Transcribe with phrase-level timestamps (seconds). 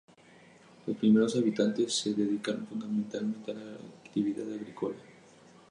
[0.87, 3.73] Los primeros habitantes se dedicaron fundamentalmente a la
[4.03, 4.97] actividad agrícola.